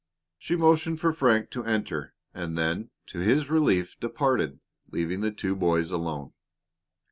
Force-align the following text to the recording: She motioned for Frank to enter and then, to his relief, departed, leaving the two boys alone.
She 0.39 0.55
motioned 0.55 0.99
for 0.99 1.13
Frank 1.13 1.51
to 1.51 1.63
enter 1.63 2.15
and 2.33 2.57
then, 2.57 2.89
to 3.05 3.19
his 3.19 3.51
relief, 3.51 3.99
departed, 3.99 4.59
leaving 4.89 5.21
the 5.21 5.29
two 5.31 5.55
boys 5.55 5.91
alone. 5.91 6.33